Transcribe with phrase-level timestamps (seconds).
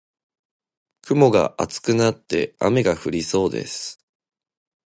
[1.03, 4.03] 雲が厚くなって雨が降りそうです。